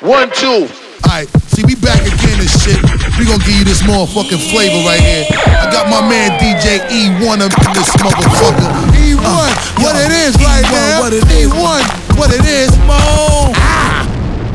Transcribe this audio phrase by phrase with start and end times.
[0.00, 0.64] One, two.
[1.04, 2.80] Alright, see, we back again and shit.
[3.20, 5.28] We gonna give you this motherfucking flavor right here.
[5.28, 8.64] I got my man DJ E1 up in this motherfucker.
[8.96, 9.52] E1, uh,
[9.84, 11.00] what yo, it is E1, right now.
[11.00, 11.52] What it is.
[11.52, 12.70] E1, what it is.
[12.88, 13.52] Boom.
[13.60, 14.08] Ah.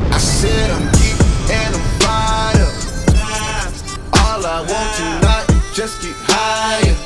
[0.10, 1.14] I said I'm deep
[1.54, 2.74] and I'm fired up.
[4.26, 6.98] All I want tonight, is just get higher.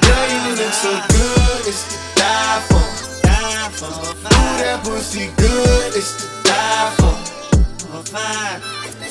[0.00, 2.80] Girl, you look so good, it's to die for.
[3.84, 6.33] Ooh, that pussy good, it's to
[6.96, 7.14] for.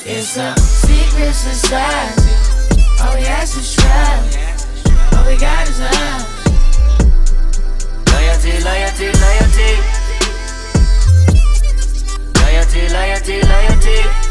[0.06, 2.32] It's a secret society.
[3.00, 3.78] All we ask is.
[5.16, 6.22] All we got is love.
[8.12, 9.70] Loyalty, loyalty, loyalty.
[12.40, 14.23] Loyalty, loyalty, loyalty.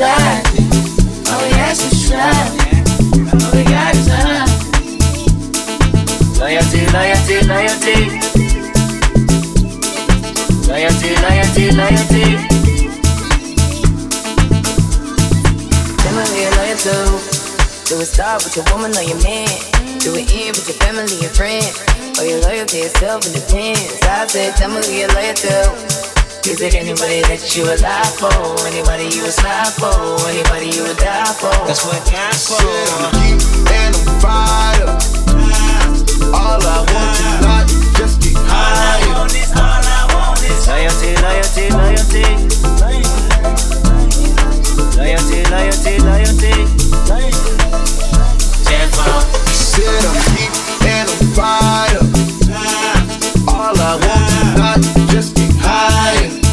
[0.00, 0.64] exactly.
[1.28, 2.88] All we ask is traffic.
[3.52, 4.48] We got is love.
[6.40, 7.98] Loyalty, loyalty, loyalty.
[10.64, 12.26] Loyalty, loyalty, loyalty.
[16.00, 16.96] Then when we are loyal to,
[17.84, 19.52] do we start with your woman or your man?
[20.00, 21.76] Do it end with your family and friends?
[22.18, 24.00] Or your loyalty yourself and depends.
[24.02, 26.09] I said, tell me who you're loyal to
[27.56, 28.30] you would lie for,
[28.66, 29.90] anybody you would slide for,
[30.28, 31.50] anybody you would die for.
[31.66, 32.56] That's what I for.
[32.62, 35.02] Shit, I'm deep and I'm fired up.
[36.32, 37.68] All I want tonight,
[37.98, 39.02] just get high.
[39.02, 42.24] All I want is, all I want is loyalty, loyalty, loyalty.
[44.96, 46.54] Loyalty, loyalty, loyalty.
[48.64, 49.24] Tenfold.
[49.50, 50.52] Said I'm deep
[50.86, 52.29] and I'm fired up.
[53.92, 53.96] I
[54.54, 56.49] tonight, just get higher.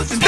[0.00, 0.27] other than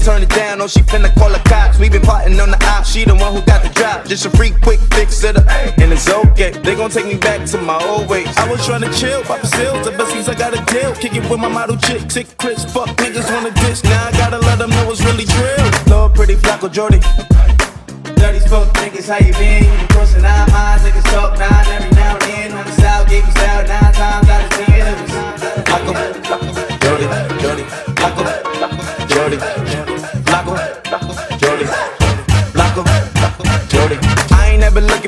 [0.00, 1.78] turn it down, no, she finna call the cops.
[1.78, 4.06] We been plotting on the op, she the one who got the drop.
[4.06, 5.46] Just a free quick fix it up,
[5.78, 6.50] and it's okay.
[6.50, 8.28] They gon' take me back to my old ways.
[8.36, 10.94] I was trying to chill, pop sales, the best I got a deal.
[10.94, 13.84] Kick it with my model chick, sick Chris, fuck niggas wanna diss.
[13.84, 15.70] Now I gotta let them know it's really drill.
[15.88, 17.00] Lord, pretty Flacko Jordy.
[18.16, 19.64] Dirty fuck niggas, how you been?
[19.64, 22.52] You crossing our minds, niggas talk nine every now and then.
[22.52, 24.80] On the south, gave you style nine times out of ten.
[24.80, 25.10] It was
[25.68, 25.92] Flacko,
[27.40, 28.39] Jordy,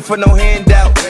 [0.02, 1.02] looking for no handouts.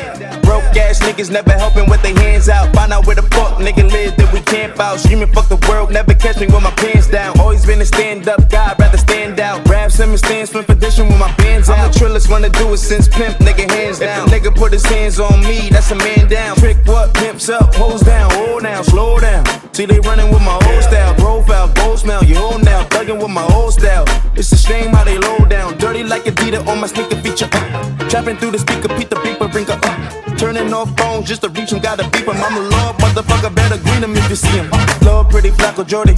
[0.43, 2.75] Broke ass niggas never helping with their hands out.
[2.75, 5.01] Find out where the fuck nigga live that we camp out.
[5.01, 7.39] Screaming fuck the world, never catch me with my pants down.
[7.41, 9.67] Always been a stand up guy, rather stand out.
[9.69, 11.79] Rap Simmons stands for tradition with my bands out.
[11.79, 14.29] I'm the trillest wanna do it since pimp, nigga hands down.
[14.29, 16.57] If nigga put his hands on me, that's a man down.
[16.57, 17.15] Trick what?
[17.15, 19.62] Pimps up, hoes down, hold down, slow down.
[19.73, 23.31] See they running with my old style, profile, gold smell, you old now, thugging with
[23.31, 24.05] my old style.
[24.37, 27.49] It's a shame how they low down, dirty like Adidas on my sneaker feature.
[27.51, 28.09] Uh.
[28.11, 30.37] Trapping through the speaker, Pete the beeper, bring her up.
[30.37, 32.37] Turning off phones just to reach him, gotta beep him.
[32.37, 34.69] I'm a lord, motherfucker, better greet him if you see him.
[35.01, 36.17] Lord, pretty Flacko Jordy.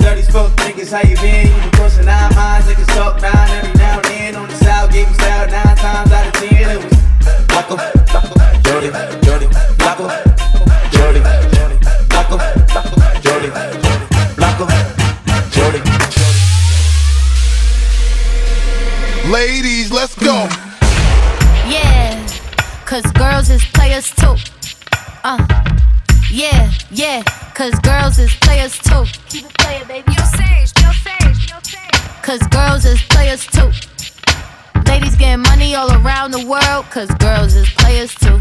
[0.00, 1.46] Dirty spoke niggas, how you been?
[1.46, 4.36] You been crossing nine minds, niggas talk nine every now and then.
[4.36, 6.70] On the south, gave style nine times out of ten.
[6.72, 6.94] It was
[7.52, 7.76] Flacko,
[8.64, 8.88] Jordy,
[9.28, 9.46] Jordy,
[10.96, 11.39] Jordy.
[19.40, 20.36] ladies, let's go.
[21.64, 22.12] Yeah,
[22.84, 24.36] cause girls is players too.
[25.24, 25.40] Uh,
[26.30, 27.22] yeah, yeah,
[27.54, 29.04] cause girls is players too.
[29.30, 30.12] Keep it playing, baby.
[30.12, 32.00] Yo sage, yo sage, yo sage.
[32.20, 33.70] Cause girls is players too.
[34.84, 38.38] Ladies getting money all around the world, cause girls is players too.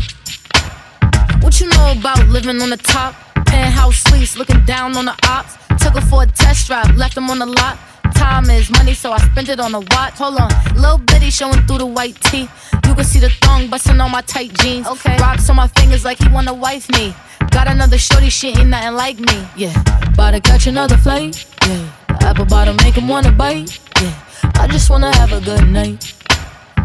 [1.39, 3.15] What you know about living on the top?
[3.45, 5.55] Penthouse suites, looking down on the ops.
[5.81, 7.77] Took her for a test drive, left them on the lot.
[8.19, 10.15] Time is money, so I spent it on a watch.
[10.19, 12.49] Hold on, little bitty showing through the white tee.
[12.85, 14.85] You can see the thong busting on my tight jeans.
[14.87, 17.15] Okay, rocks on my fingers like he wanna wife me.
[17.51, 19.47] Got another shorty, she ain't nothing like me.
[19.55, 19.73] Yeah,
[20.13, 21.45] about to catch another flight.
[21.65, 23.79] Yeah, apple bottom make him wanna bite.
[24.01, 24.13] Yeah,
[24.55, 26.13] I just wanna have a good night.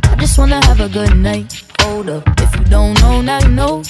[0.04, 1.64] I just wanna have a good night.
[1.80, 3.82] Hold up, if you don't know, now you know.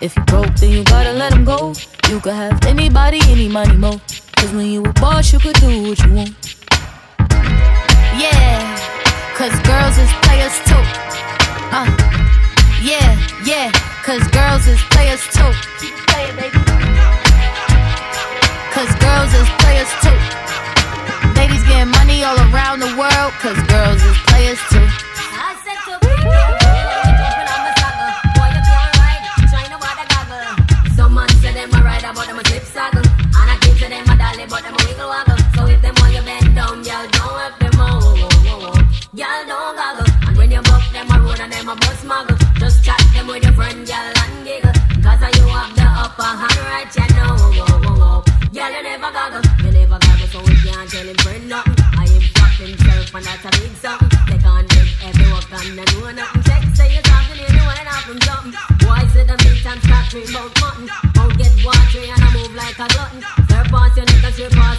[0.00, 1.72] If you broke, then you gotta let him go.
[2.08, 4.00] You could have anybody, any money, mo.
[4.36, 6.59] Cause when you a boss, you could do what you want.
[8.20, 8.60] Yeah,
[9.34, 10.84] cause girls is players too.
[11.72, 11.88] Uh,
[12.82, 13.72] yeah, yeah,
[14.04, 15.52] cause girls is players too.
[18.76, 20.18] Cause girls is players too.
[21.34, 25.09] Ladies getting money all around the world, cause girls is players too.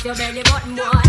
[0.03, 1.00] Your belly button, boy.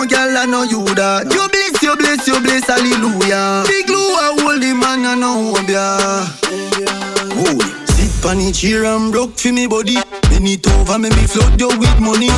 [0.00, 1.28] No girl, I know you that.
[1.28, 3.64] You bless, you bless, you bless, hallelujah.
[3.68, 6.24] Big Lou, I hold the man, I know him, yeah.
[7.36, 9.96] Oh, sit on the chair and broke for me body.
[10.32, 12.32] Bend it over, make me flood you with money.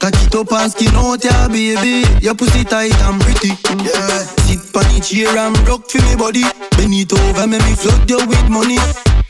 [0.00, 2.08] Cock it up and skin out, yeah, baby.
[2.24, 3.52] Your pussy tight and pretty.
[3.84, 4.24] Yeah.
[4.48, 6.44] Sit on the chair and rock for me body.
[6.80, 8.80] Bend it over, make me flood you with money.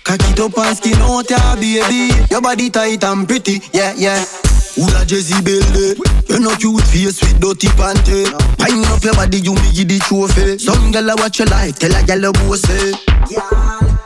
[0.07, 2.15] Cock it up and skin out, yeah, baby.
[2.31, 3.59] Your body tight and pretty.
[3.73, 4.23] Yeah, yeah.
[4.75, 5.95] Who a Jezebel day?
[6.29, 8.25] You no cute face with dirty panty.
[8.59, 10.59] Pine up your body, you me give the trophy.
[10.59, 12.93] Some gyal a watch your life, tell a gyal a go say.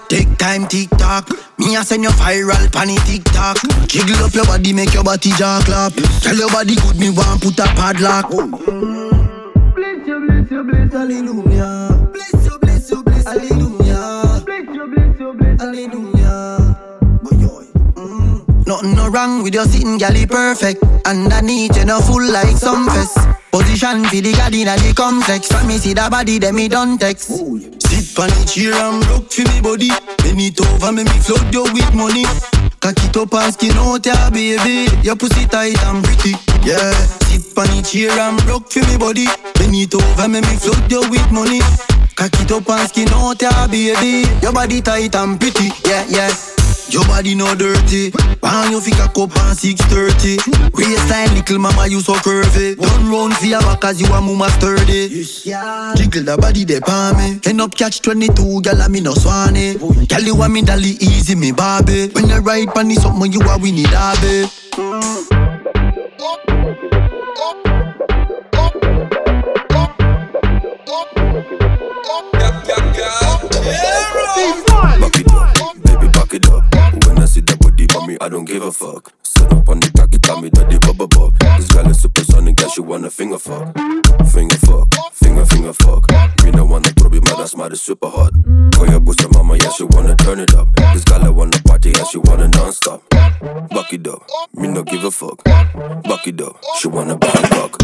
[0.08, 1.30] Take time, tick tock.
[1.58, 3.58] Me a send you viral pan it TikTok.
[3.88, 5.92] Jiggle up your body, make your body jaw clap.
[6.22, 8.30] Tell your body good, me want put a padlock.
[8.30, 12.08] Bless you, bless you, bless, hallelujah.
[12.12, 14.42] Bless you, bless you, bless, hallelujah.
[14.44, 16.95] Bless you, bless you, bless, hallelujah.
[18.66, 20.82] Nothing no wrong with your sitting, galley perfect.
[21.06, 23.16] Underneath, you know full like some fest.
[23.52, 25.46] Position for the garden and the complex.
[25.46, 27.28] From me see the body, then me done text.
[27.30, 29.90] Sit on the chair and rock for me body.
[30.18, 32.24] Bend it over, make me flood you with money.
[32.82, 34.90] Cock it up and skin out, yeah, baby.
[35.02, 36.34] Your pussy tight and pretty,
[36.66, 36.90] yeah.
[37.30, 39.26] Sit on the chair and rock for me body.
[39.54, 41.60] Bend it over, make me flood you with money.
[42.18, 44.26] Cock it up and skin out, yeah, baby.
[44.42, 46.55] Your body tight and pretty, yeah, yeah.
[46.90, 48.10] Your body no dirty.
[48.40, 50.38] When you pick a cup on 630.
[50.74, 52.76] Waistline little mama you so curvy.
[52.76, 55.08] Don't run for your back cause you a mama sturdy.
[55.96, 57.40] Jiggle the body they palm me.
[57.44, 59.76] End up catch 22, gal I me no swanny.
[60.06, 62.08] Gal you want me dolly easy me Barbie.
[62.14, 64.46] When you ride pan is something you a winnie derby.
[64.76, 65.25] Back
[78.58, 79.12] give a fuck.
[79.22, 81.36] Sit up on the cocky, call me daddy bubba buck.
[81.58, 83.74] This girl is supersonic, girl, she wanna finger fuck.
[84.32, 86.08] Finger fuck, finger, finger fuck.
[86.42, 88.32] Me no wanna problem, man, that's my super hot.
[88.74, 90.68] Call your pussy mama, yeah, she wanna turn it up.
[90.94, 93.02] This girl, I wanna party, and she wanna non-stop.
[93.10, 94.22] Back it up,
[94.54, 95.44] me no give a fuck.
[95.44, 97.76] Back it up, she wanna Bangkok.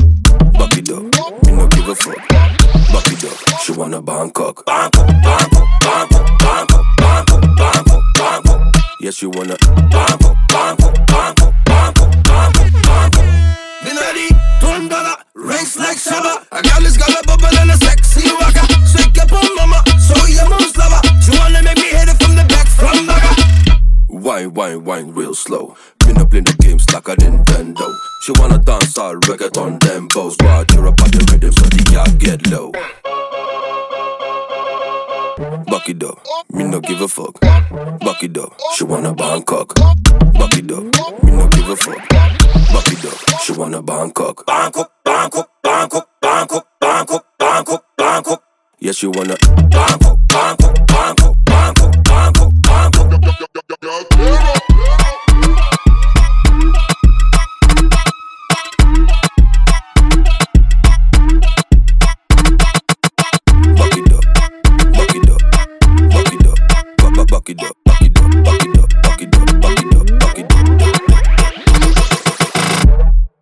[0.56, 1.04] Back it up,
[1.44, 2.16] me no give a fuck.
[2.28, 4.64] Back it up, she wanna Bangkok.
[4.64, 8.72] Bangkok, Bangkok, Bangkok, Bangkok, Bangkok, Bangkok, Bangkok.
[9.00, 9.56] Yes, she wanna
[9.90, 13.24] Bangkok, Bangkok, Bangkok, Bangkok.
[13.84, 14.28] Me ready,
[14.60, 16.44] turn dollar, rank like Shabba.
[16.52, 18.64] A girl is got a bubble and a sexy waka.
[18.86, 20.72] Shake up on mama, show your mom's.
[21.24, 23.38] She wanna make me hit it from the back, from back.
[24.08, 25.74] Wine, wine, wine, real slow.
[25.98, 27.88] Been up in the games like a Nintendo.
[28.24, 29.82] She wanna dance all reggaeton
[30.82, 32.72] her up at the rhythm so the yard get low.
[35.42, 37.40] Buck it up, me no give a fuck.
[37.40, 39.74] Buck it up, she wanna Bangkok.
[39.74, 40.85] Buck it up,
[41.24, 42.09] me no give a fuck.
[42.09, 44.46] Buck it up, she wanna Bangkok.
[44.46, 48.42] Bangkok, Bangkok, Bangkok, Bangkok, Bangkok, Bangkok, Bangkok.
[48.78, 49.37] Yeah, she wanna
[49.68, 51.21] Bangkok, Bangkok, Bangkok.